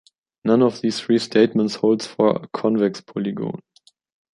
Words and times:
None 0.45 0.63
of 0.63 0.81
these 0.81 0.99
three 0.99 1.19
statements 1.19 1.75
holds 1.75 2.07
for 2.07 2.29
a 2.35 2.47
convex 2.47 3.01
polygon. 3.01 3.61